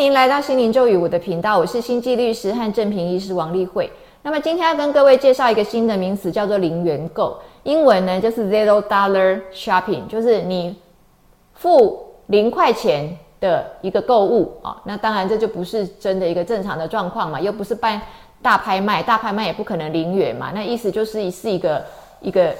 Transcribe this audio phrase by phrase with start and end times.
[0.00, 3.92] 您来到心灵咒语我的频道，我是星际律师和正平医师王丽慧。
[4.22, 7.38] 那么今天要跟各位介绍一个新的名词，叫做零元购。
[7.64, 10.74] 英文呢就是 zero dollar shopping，就是你
[11.52, 14.80] 付零块钱的一个购物啊。
[14.86, 18.00] 那当然这就不是真的一个正常的状况嘛，又不是办
[18.40, 20.50] 大拍卖，大拍卖也不可能零元嘛。
[20.54, 21.84] 那意思就是是一个
[22.22, 22.54] 一个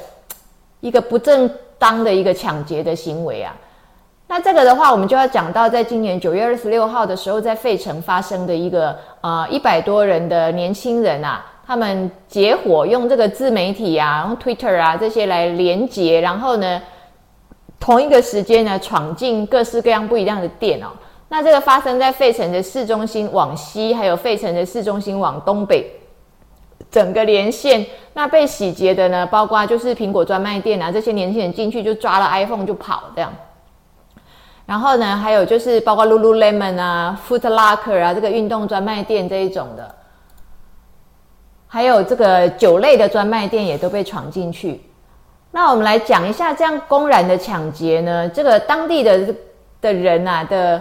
[0.80, 3.56] 一个不正当的一个抢劫的行为啊。
[4.30, 16.80] 那这个的话，我们就要讲到，在今年九月二十六号的时候，在费城发生的一个呃一百多人的年轻人啊，他们结伙用这个自媒体啊，用 Twitter 啊这些来连接，然后呢，
[17.80, 20.86] 同一个时间呢，闯进各式各样不一样的店哦。
[21.28, 25.84] 那这个发生在费城的市中心往西，还有费城的市中心往东北，
[26.88, 27.84] 整个连线。
[28.14, 33.32] 那被洗劫的呢，包括就是苹果专卖店啊，这些年轻人进去就抓了 iPhone 就跑这样。
[34.70, 39.92] 然后呢，还有就是包括 Lululemon 啊、Foot Locker 啊，这个运动专卖店这一种的，
[41.66, 44.80] 还有这个酒类的专卖店也都被闯进去。
[45.50, 49.34] 那我们来讲一下，这样公然的抢劫呢，这个当地的
[49.80, 50.80] 的人啊的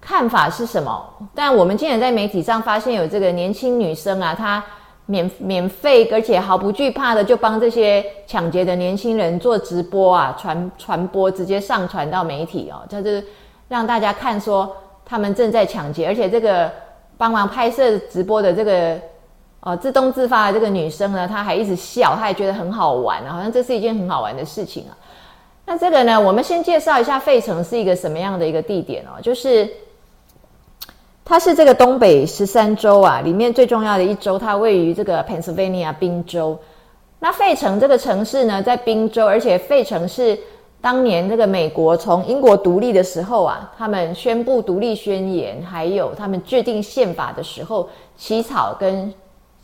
[0.00, 1.04] 看法是什么？
[1.34, 4.62] 但我们今天在媒体上发现有这个年轻女生啊，她。
[5.06, 13.22] 免免费，而且毫不惧怕的就帮这些抢劫的年轻人做直播啊，传传播，直接上传到媒体哦，就是
[13.68, 14.74] 让大家看说
[15.04, 16.70] 他们正在抢劫，而且这个
[17.18, 18.98] 帮忙拍摄直播的这个
[19.60, 24.96] 哦自动自发的这个女生呢，她还一直笑，她还觉得很好玩，好像这是一件很好玩的事情啊。
[25.66, 29.68] 那这个呢，我们先介绍一下费城是一个什么样的一个地点哦，就是。
[31.24, 36.58] 它是这个东北十三州啊，里面最重要的一州，它位于这个 Pennsylvania 宾州。
[37.18, 40.38] 那费城这个城市呢，在宾州，而且费城是
[40.82, 49.10] 当年这个美国从英国独立的时候啊，他们宣布独立宣言，还有他们制定宪法的时候起草跟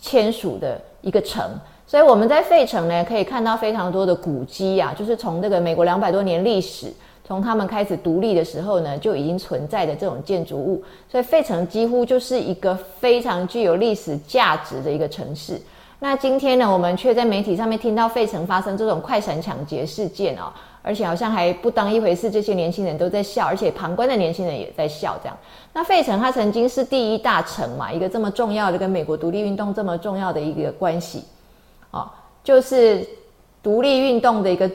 [0.00, 1.44] 签署的一个城。
[1.87, 6.91] 所以我们在费城呢，可以看到非常多的古迹啊，就是从这个美国两百多年历史。
[7.30, 15.56] 从他们开始独立的时候呢，就已经存在的这种建筑物，所以费城几乎就是一个非常具有历史价值的一个城市。
[16.00, 20.52] 那今天呢，我们却在媒体上面听到费城发生这种快闪抢劫事件哦，
[20.82, 25.16] 而且好像还不当一回事，这些年轻人都在笑，而且旁观的年轻人也在笑。
[25.22, 25.38] 这样，
[25.72, 31.22] 那费城它曾经是第一大城嘛，一个这么重要的跟美国独立运动这么重要的一个关系，
[31.92, 32.10] 哦，
[32.42, 33.06] 就是
[33.62, 34.69] 独立运动的一个。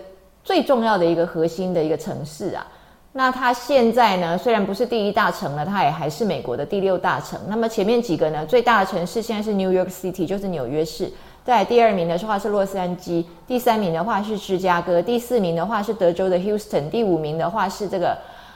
[0.45, 2.65] 最重要的一个核心的一个城市啊，
[3.13, 7.39] 那它现在呢，虽然不是第一大城了，它也还是美国的第六大城。
[7.47, 11.11] 那么前面几个呢，最大的城市现在是 New York City，就是纽约市。
[11.43, 18.15] 在第二名的话是洛杉矶，第三名的话是芝加哥，第四名的话是德州的 Houston，第五名的话是这个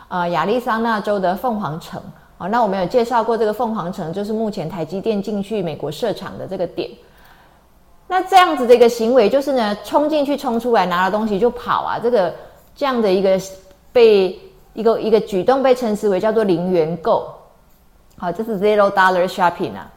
[0.09, 1.99] 呃亚利桑那州的凤凰城。
[2.37, 6.89] 好，那我们有介绍过这个凤凰城，就是目前台积电进去美国设厂的这个点。
[8.11, 11.99] 那这样子的一个行为，就是呢，冲进去、冲出来，拿了东西就跑啊！
[12.01, 12.33] 这个
[12.75, 13.39] 这样的一个
[13.93, 14.35] 被
[14.73, 17.31] 一个一个举动被称之为叫做零元购，
[18.17, 19.87] 好，这是 zero dollar shopping 啊。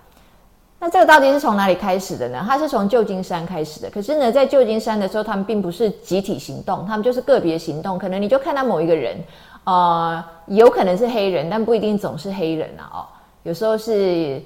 [0.79, 2.45] 那这个到底是从哪里开始的呢？
[2.47, 3.89] 它是从旧金山开始的。
[3.89, 7.99] 可是呢，在旧金山的时候，他们并不是集体行动，他们就是个别行动。
[7.99, 9.17] 可能你就看到某一个人，
[9.65, 12.93] 呃，有可能是黑人，但不一定总是黑人啊。
[12.93, 12.99] 哦，
[13.45, 14.39] 有时候是。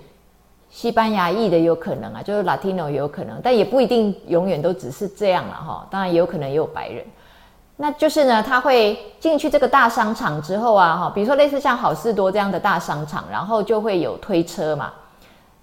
[0.77, 5.87] 西班牙裔的有可能啊，就是 Latino 也有可能，但也不一定永远都只是这样了哈。
[5.91, 7.03] 当然也有可能也有白人。
[7.79, 14.93] 那就是呢，他会进去这个大商场之后啊，哈，比如说类似像好事多这样的大商场，然后就会有推车嘛。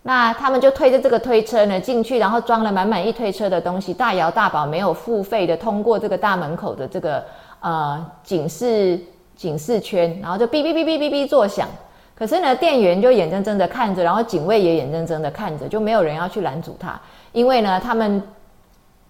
[0.02, 7.24] 那他们就推着这个推车呢进去，然后装了满满一推车的东西，大摇大摆没有付费的通过这个大门口的这个
[7.60, 9.00] 呃警示
[9.36, 11.68] 警示圈，然后就哔哔哔哔哔哔作响。
[12.24, 16.98] 可是呢，店员就眼睁睁的看着，然后警卫也眼睁睁的看着，就没有人要去拦阻他，
[17.34, 18.24] 因为呢，他们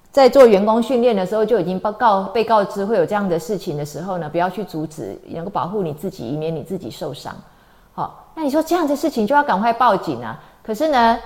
[0.10, 7.32] 在做员工训练的时候就已经报告被告知会有这样的事情的时候呢，不要去阻止，能够保护你自己，以免你自己受伤。
[7.94, 10.44] 好，那你说这样的事情就要赶快报警啊？
[10.64, 11.20] 可是呢，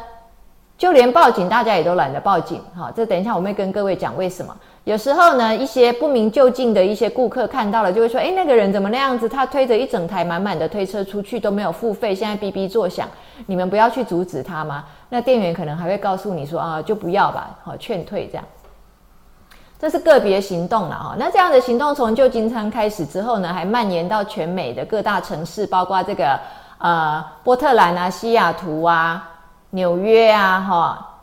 [0.77, 2.61] 就连报警大家也都懒得报警。
[2.75, 4.55] 哈，这等一下我会跟各位讲为什么。
[4.83, 9.27] 有时候呢，一些不明就近的一些顾客看到了，就会说：“哎，那个人怎么那样子？
[9.27, 13.05] 他推着一整台满满的推车出去都没有付费，现在哔哔作响，
[13.47, 18.45] 你们不要去阻止他吗？”那店员可能还会告诉你说：“啊，就不要吧，好劝退这样。”
[19.79, 21.15] 这是个别行动了哈。
[21.19, 26.39] 那这样的行动从旧金山开始之后呢，还蔓延到全美的各大城市，包括这个
[26.77, 29.29] 呃波特兰啊、西雅图啊、
[29.71, 31.13] 纽约啊，哈。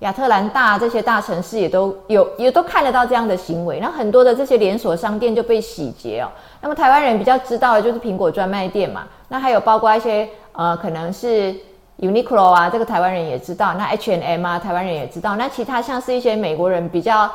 [0.00, 3.78] 亚特兰大这些大城市也都有，也都看得到这样的行为。
[3.80, 6.28] 那很多的这些连锁商店就被洗劫哦。
[6.62, 9.02] 那么台湾人比较知道的就是苹果专卖店嘛。
[9.28, 11.54] 那还有包括一些呃，可能是
[11.98, 13.74] Uniqlo 啊，这个台湾人也知道。
[13.74, 15.36] 那 H and M 啊，台湾人也知道。
[15.36, 17.30] 那其他像是一些美国人比较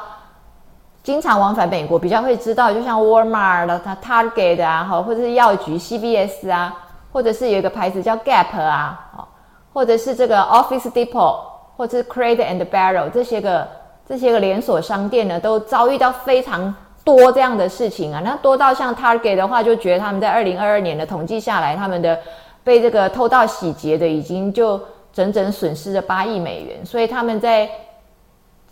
[1.03, 6.73] 经常往返美国，比较会知道，就像 Walmart、它 Target 啊，哈，或者是药局 CVS 啊，
[7.13, 9.27] 或者是有一个牌子叫 Gap 啊，哦，
[9.75, 11.37] 或者是这个 Office Depot，
[11.77, 13.67] 或者是 Crate and Barrel 这些个
[14.07, 16.73] 这些个连锁商店呢，都遭遇到非常。
[17.05, 22.17] 多这样的事情啊，那多到像 Target 的话，就觉得他们在二零二二年的统计下来，他们的
[22.63, 24.81] 被这个偷盗洗劫的已经就
[25.13, 26.83] 整整损失了八亿美元。
[26.83, 27.69] 所以他们在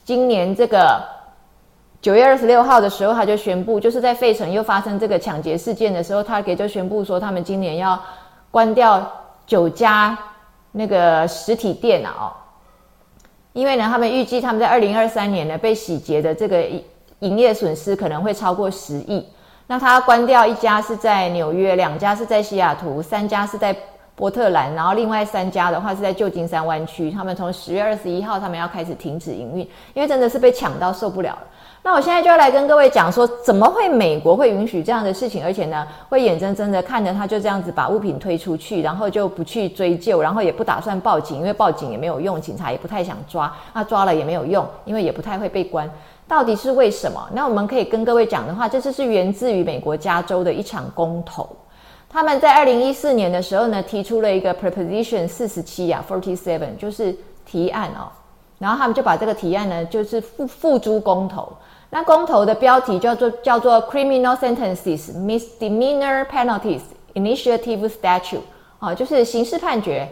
[0.03, 0.99] 今年这个
[2.01, 8.01] 九月二十六号的时候，他就宣布，就是在费城又发生这个抢劫事件的时候，Target 就宣布说，他们今年要
[8.49, 8.99] 关掉
[9.45, 10.17] 九家
[10.73, 12.35] 那个实体店了
[13.53, 16.63] 因为呢，他们预计他们在二零二三年呢被洗劫的这个。
[17.19, 19.25] 营业损失可能会超过十亿。
[19.65, 23.73] 那他关掉一家是在纽约，两家是在西雅图，三家是在
[24.13, 27.09] 波特兰，然后另外三家的话是在旧金山湾区。
[27.09, 29.59] 他们从十月二十一号，他们要开始停止营运，
[29.93, 31.47] 因为真的是被抢到受不了了。
[31.85, 45.89] 那我现在就要来跟各位讲说，怎么会美国会允许这样的事情，而且呢，会眼睁睁的看着他就这样子把物品推出去，然后就不去追究，然后也不打算报警，因为报警也没有用，警察也不太想抓，那抓了也没有用，因为也不太会被关。
[46.25, 47.27] 到底是为什么？
[47.33, 51.49] 那我们可以跟各位讲的话，这次是源自于美国加州的一场公投。
[52.09, 57.13] 他们在二零一四年的时候呢，提出了一个 proposition 四十七呀，forty seven，就是
[57.45, 58.07] 提案哦。
[58.57, 61.51] 然后他们就把这个提案呢，就是付付诸公投。
[61.93, 66.81] 那公投的标题叫做叫做 criminal sentences misdemeanor penalties
[67.13, 68.39] initiative statute，
[68.79, 70.09] 啊，就是刑事判决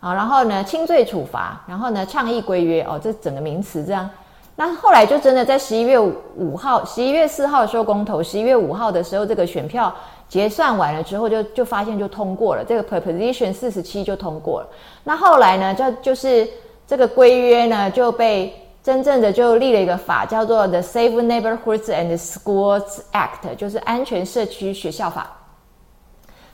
[0.00, 4.10] 啊，然后呢轻罪处罚，然后呢倡议规约哦，这整个名词这样。
[4.56, 9.94] 那后来就真的在十一月五号、十一月四号的时候公投，十一月五号的时候这个选票
[10.28, 14.68] 结算完了之后，就就发现就通过了，这个 proposition 四十七就通过了。
[15.04, 16.48] 那后来呢，就就是
[16.88, 18.52] 这个规约呢就被
[18.84, 25.28] 真正的就立了一个法，叫做 The Safe Neighborhoods and Schools Act，就是安全社区学校法。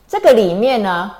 [0.08, 1.10] 这个里面呢。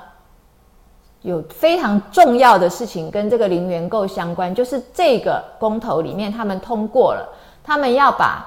[1.23, 7.29] 有非常重要的事情跟这个零元购相关，就是这个公投里面他们通过了，
[7.63, 8.43] 他们要把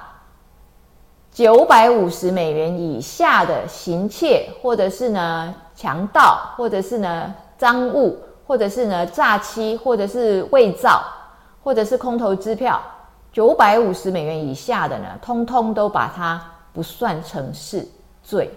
[1.30, 11.00] 九百五十美元以下的行窃，或者是呢强盗，或者是呢赃物，或者是呢诈欺，或者是伪造，
[11.64, 12.80] 或者是空头支票，
[13.32, 16.40] 九百五十美元以下的呢，通通都把它
[16.74, 17.84] 不算成是
[18.22, 18.50] 罪。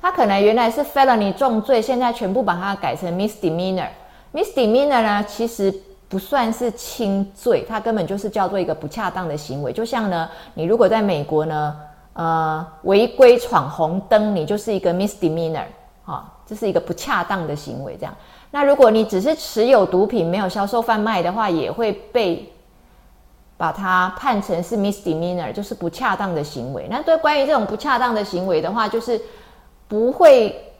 [0.00, 3.88] 他可能原来是 felony 重罪，现在全部把它改成 misdemeanor。
[4.32, 5.72] misdemeanor 呢，其实
[6.08, 9.72] 不算是轻罪，它根本就是叫做一个不恰当的行为。
[9.72, 11.76] 就像呢，你如果在美国呢，
[12.14, 15.64] 呃，违规闯红灯，你就是一个 misdemeanor，
[16.04, 17.96] 啊，这是一个不恰当的行为。
[17.96, 18.14] 这样，
[18.50, 22.52] 那如果你只是持有毒品，没有销售贩卖的话，也会被
[23.56, 26.86] 把它判成是 misdemeanor，就是不恰当的行为。
[26.90, 29.20] 那对关于这种不恰当的行为的话，就是。
[29.86, 30.72] 不会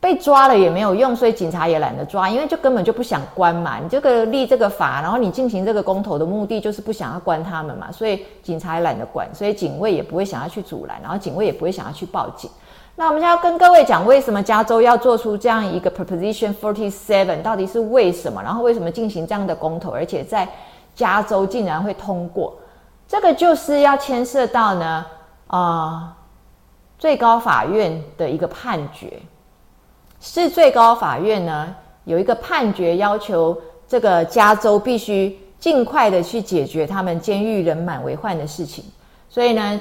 [0.00, 3.78] 被抓了也没有用，所以警察也懒得抓，因为就根本就不想关嘛。
[3.78, 12.50] 你这个立这个法，然后你进行这个公投的目的就是不想要关他们嘛，所以警察也懒得管，所以警卫也不会想要去阻拦，然后警卫也不会想要去报警。
[12.96, 18.42] 那我们现在要跟各位讲，为什么加州要做出这样一个 proposition forty seven，到底是为什么？
[18.42, 20.46] 然后为什么进行这样的公投，而且在
[20.98, 22.54] 加州竟然会通过？
[23.06, 25.06] 这个就是要牵涉到呢，
[25.46, 26.14] 啊。
[26.98, 29.22] 最高法院的一个判决，
[30.20, 38.84] 是最高法院呢有一个判决要求这个加州必须尽快的去解决他们监狱人满为患的事情，
[39.28, 39.80] 所以呢，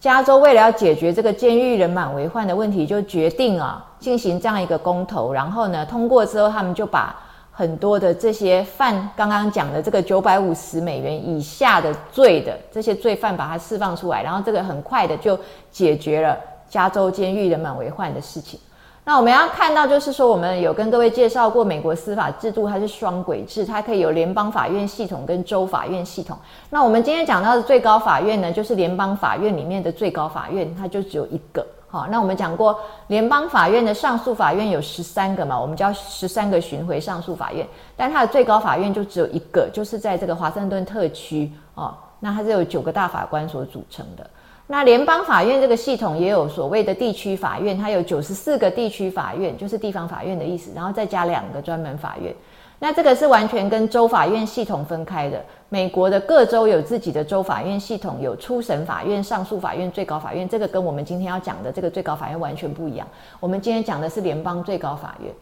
[0.00, 7.14] 加州为了要解决这个监狱人满为患的问题，就决定啊进行这样一个公投，然后呢通过之后，他们就把
[7.58, 15.38] 很多的这些犯刚刚讲的这个九百五十美元以下的罪的这些罪犯把他释放出来，然后这个很快的就
[15.70, 16.36] 解决了。
[16.68, 18.58] 加州监狱人满为患的事情，
[19.04, 26.36] 那我们要看到，就是说，我们有跟各位介绍过，美国司法制度它是双轨制，它可以有联邦法院系统跟州法院系统。
[26.68, 31.64] 那我们今天讲到的最高法院呢，就是联邦法院里面的最高法院，它就只有一个。
[31.88, 37.66] 好，那我们讲过，联邦法院的上诉法院有十三个嘛，我们叫十三个巡回上诉法院，
[37.96, 44.28] 但它的最高法院就只有一个，就是在这个华盛顿特区哦，那它是有九个大法官所组成的。
[44.66, 52.34] 那联邦法院这个系统也有所谓的地区法院，它有九十四个地区法院，就是地方法院的意思，然后再加两个专门法院。
[52.78, 55.42] 那这个是完全跟州法院系统分开的。
[55.68, 63.06] 美国的各州有自己的州法院系统，有初审法院、上诉法院、最高法院，这个跟我们今天要讲的这个最高法院完全不一样。
[63.40, 65.32] 我们今天讲的是联邦最高法院。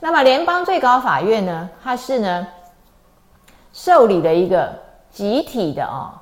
[0.00, 2.46] 那么联邦最高法院呢，它是呢
[3.72, 4.72] 受理的一个
[5.10, 6.12] 集体的哦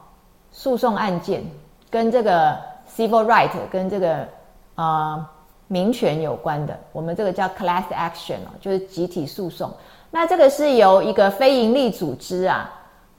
[0.50, 1.44] 诉讼案件，
[1.90, 2.56] 跟这个
[2.96, 4.26] civil right 跟这个
[4.75, 5.25] 呃
[5.68, 9.73] 民权有关的，我们这个叫 class action 哦，就是集体诉讼。
[10.11, 12.70] 那这个是由一个非营利组织啊，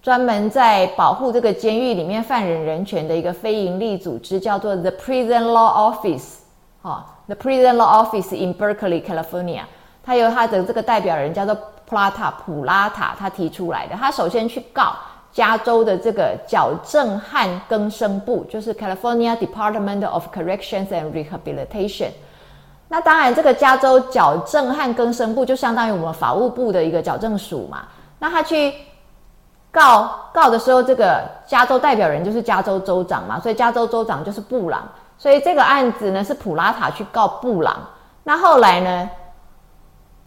[0.05, 6.35] 专门在保护这个监狱里面犯人人权的一个非营利组织，叫做 The Prison Law Office，
[6.83, 9.61] 哈，The Prison Law Office in Berkeley, California。
[10.03, 11.57] 他由他的这个代表人叫做
[11.87, 13.95] 普拉塔普拉塔，他提出来的。
[13.95, 14.95] 他首先去告
[15.31, 22.09] 加州的这个矫正和更生部，就是 California Department of Corrections and Rehabilitation。
[22.89, 27.87] 那当然，这个加州矫正和更生部就相当于我们法务部的一个矫正署嘛。
[28.19, 28.71] 那他去
[29.75, 34.87] 告告的时候，这个加州代表人就是加州州长嘛，所以加州州长就是布朗。
[35.17, 37.75] 所以这个案子呢是普拉塔去告布朗。
[38.23, 39.09] 那后来呢？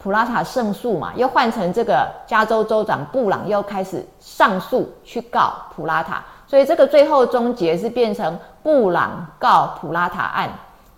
[0.01, 10.49] 普拉塔胜诉嘛，又换成这个加州州长布朗又开始上诉去告普拉塔，所以这个最后终结是变成布朗告普拉塔案。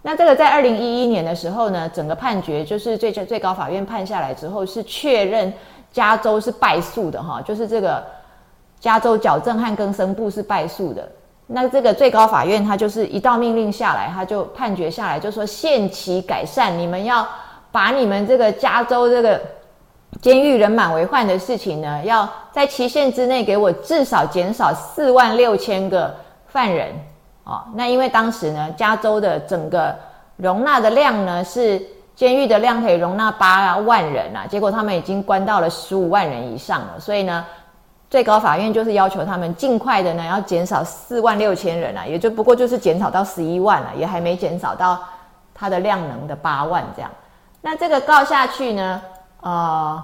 [0.03, 5.51] 那这个在二零一一年的时候呢，整个判决就是最最高法院判下来之后是确认
[5.91, 8.05] 加州是败诉的哈，就是这个
[8.82, 11.08] 加州矫正和更生部是败诉的。
[11.48, 17.26] 那这个最高法院他就是一道命令下来，他就判决下来就说限期改善，你们要。
[17.74, 19.42] 把你们这个加州这个
[20.22, 26.14] 监狱人满为患的事情呢，要在期限之内给我至少减少四万六千个
[26.48, 26.90] 犯人
[27.46, 27.64] 哦。
[27.74, 29.96] 那因为当时呢，加州的整个
[30.36, 31.82] 容纳的量呢是
[32.14, 37.46] 监狱的量可以容纳八万人啊，结果他们已经关到了十五万人以上了，所以呢，
[38.12, 45.01] 最高法院就是要求他们尽快的呢要减少四万六千人啊，也就不过就是减少到十一万了，也还没减少到
[45.53, 47.10] 它的量能的八万这样。
[47.62, 49.01] 那这个告下去呢？
[49.39, 50.03] 呃，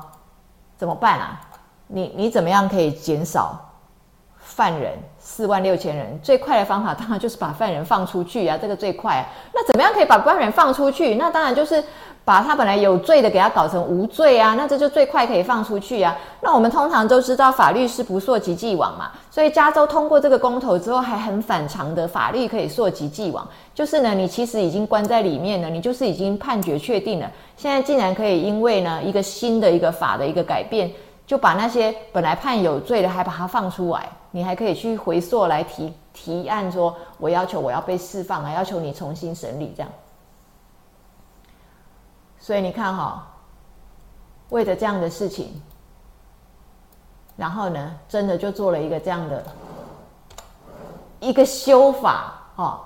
[0.78, 1.42] 怎么办啊？
[1.88, 3.60] 你你怎么样可以减少
[4.58, 6.20] 犯人四万六千人？
[6.24, 9.24] 最快的方法 当然就是把犯人放出去啊，这个最快。
[9.54, 11.14] 那怎么样可以把犯人放出去？
[11.14, 11.84] 那当然就是。
[12.28, 16.14] 把他本来有罪的给他搞成无罪啊，那这就最快可以放出去啊。
[16.42, 30.92] 那我们通常都知道法律是不溯及既往嘛，所以加州通过这个公投之后还很反常的法律可以溯及既往，就是呢，你其实已经关在里面了，你就是已经判决确定了，现在竟然可以因为呢一个新的一个法的一个改变，
[31.28, 39.92] 就把那些本来判有罪的还把它放出来，你还可以去回溯来提提案说，我要求我要被释放啊，要求你重新审理这样。
[42.40, 43.28] 所以你看哈，
[44.50, 45.62] 为了这样的事情，
[47.36, 49.44] 然后呢，真的就做了一个这样的
[51.20, 52.80] 一个修法哦，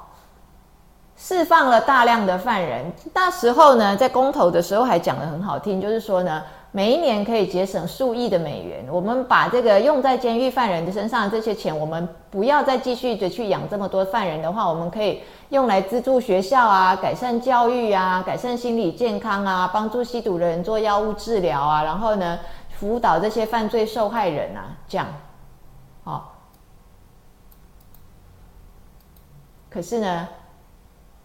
[1.15, 2.91] 释放了大量的犯人。
[3.13, 6.41] 那时候呢，在公投的时候还讲的很好听，就是说呢。
[6.73, 8.85] 每一年可以节省数亿的美元。
[8.89, 25.07] 我们把这个用在监狱犯人的身上这些钱，我们不要再继续的去养这么多犯人的话，我们可以用来资助学校啊，改善教育啊，改善心理健康啊，帮助吸毒的人做药物治疗啊，然后呢，辅导这些犯罪受害人啊，这样，
[26.05, 26.37] 好。
[29.69, 30.27] 可是呢，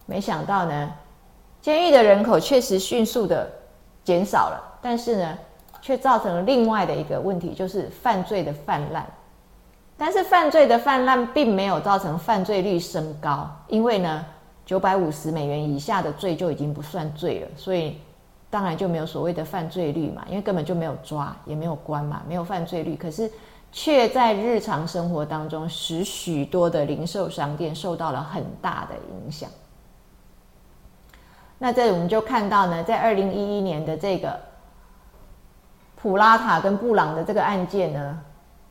[0.05, 0.91] 没想到呢，
[1.61, 3.49] 监狱的人口确实迅速的
[4.07, 4.79] 减少了。
[4.81, 5.37] 但是呢，
[5.81, 9.05] 却造成了另外的一个问题，就是犯罪的泛滥。
[9.97, 14.25] 但是犯罪的泛滥并没有造成犯罪率升高，因为呢，
[14.65, 17.97] 九百五十美元以下的罪就已经不算罪了，所以
[18.49, 22.95] 当然就没有所谓的犯罪率嘛，因为根本就没有抓，也没有关嘛，没有犯罪率。
[22.95, 23.29] 可是
[23.73, 29.49] 却在日常生活当中，使许多的零售商店受到了很大的影响。
[31.57, 34.39] 那这我们就看到呢，在二零一一年的这个。
[35.99, 38.19] 普拉塔跟布朗的这个案件呢，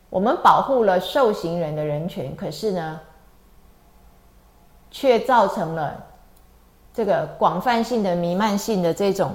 [0.08, 3.00] 我们保护了受刑人的人权，可是呢，
[4.92, 6.04] 却造成了
[6.94, 9.32] 这个广泛性的弥漫性的这种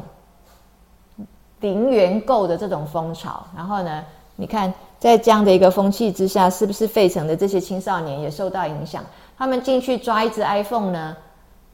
[1.60, 3.46] 零元购的这种风潮。
[3.53, 4.05] 然后呢，
[4.38, 9.03] 你看在这样的一个风气之下，是不是费城的这些青少年也受到影响？
[9.38, 11.17] 他们进去抓一只 iPhone 呢，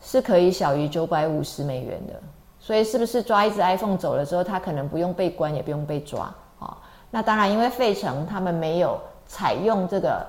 [0.02, 2.14] 是可以小于九百五十美元的。
[2.60, 6.76] 所以是不是抓一只 iPhone 走了之后，他可能不用被关，也不用被抓啊？
[7.10, 10.28] 那当然，因为费城他们没有采用这个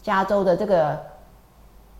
[0.00, 0.96] 加州的这个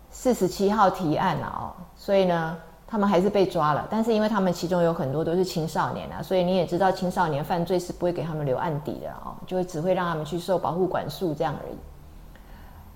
[0.09, 2.55] 四十七号提案了哦，所以呢，
[2.87, 3.85] 他们还是被抓了。
[3.89, 11.75] 但是因为他们其中有很多都是青少年啊，所以你也知道，青少年犯罪是不会给他们留案底的哦，就会只会让他们去受保护管束这样而已。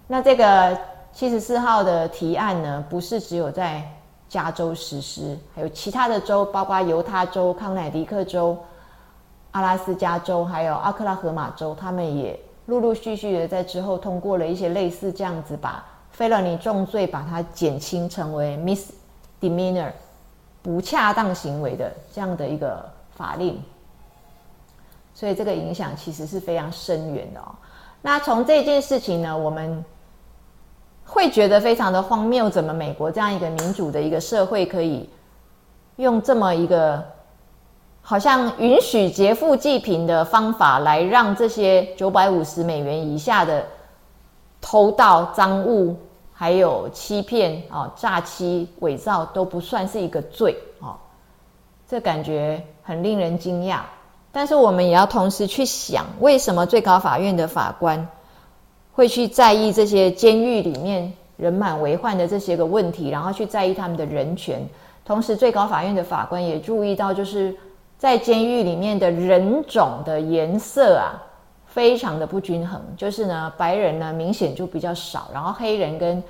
[0.08, 0.78] 那这个
[1.12, 3.84] 七十四号的提案呢，不是只有在。
[4.28, 8.58] 加州实施，还有其他的州，包括犹他州、康乃狄克州、
[9.52, 19.92] 阿拉斯加州还有阿克拉荷马州，他们也陆陆续续的在之后通过了一些类似这样子，把菲勒尼重罪把它减轻成为 misdemeanor
[20.62, 22.84] 不恰当行为的这样的一个
[23.16, 23.62] 法令。
[25.14, 27.56] 所以这个影响其实是非常深远的哦。
[28.02, 29.84] 那从这件事情呢，我们
[31.06, 35.08] 会觉得非常的荒谬，怎么美国这样一个民主的一个社会，可以
[35.98, 37.02] 用这么一个
[38.02, 43.66] 好像允许劫富济贫的方法，来让这些九百五十美元以下的
[44.60, 45.96] 偷盗赃物，
[46.34, 50.98] 还有欺骗啊、诈欺、伪造都不算是一个罪啊？
[51.88, 53.82] 这感觉很令人惊讶。
[54.32, 58.06] 但是我们也要同时去想，为什么最高法院的法官
[58.96, 64.66] 会去在意这些监狱里面人满为患的这些个问题，然后去在意他们的人权。
[65.04, 67.54] 同时，最高法院的法官也注意到，就是
[67.98, 71.22] 在监狱里面的人种的颜色啊，
[71.68, 72.82] 非常的不均衡。
[72.96, 76.24] 就是呢，白人呢明显就比较少，然后黑人跟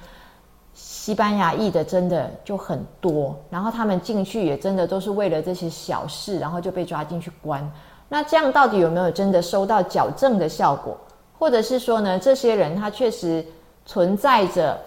[0.74, 3.38] 西班牙裔的真的就很多。
[3.52, 7.72] 然后他们进去也真的都是为了这些小事，然后就被抓进去关。
[8.10, 10.98] 那这样到底有没有真的收到矫正的效果，
[11.38, 13.46] 或者是说呢，这些人他确实
[13.86, 14.80] 存在着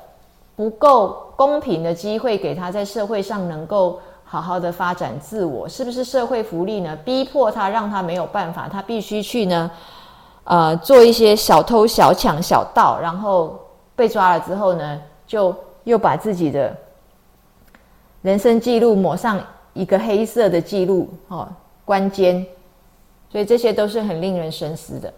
[0.57, 6.97] 不够公平的机会给他在社会上能够好好的发展自我，是不是社会福利呢？
[7.05, 9.71] 逼迫他让他没有办法，他必须去呢，
[10.45, 13.59] 呃，做一些小偷小抢小盗，然后
[13.95, 16.77] 被抓了之后呢，就又把自己的
[18.23, 19.41] 人生记录抹上
[19.75, 21.49] 一个黑色的记录，哦，
[21.85, 22.45] 关监。
[23.31, 25.13] 所以这些都是很令人深思的。